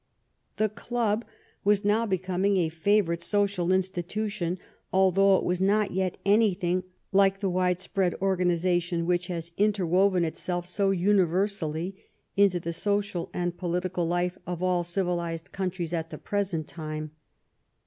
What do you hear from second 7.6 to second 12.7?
spread organization which has interwoven itself so universally into